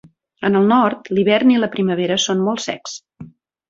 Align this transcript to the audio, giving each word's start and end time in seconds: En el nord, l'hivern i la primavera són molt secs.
En 0.47 0.57
el 0.59 0.65
nord, 0.71 1.11
l'hivern 1.15 1.53
i 1.55 1.61
la 1.67 1.71
primavera 1.79 2.21
són 2.27 2.45
molt 2.51 2.69
secs. 2.69 3.01